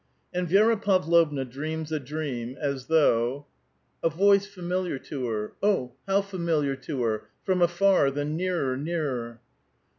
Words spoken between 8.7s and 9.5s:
nearer.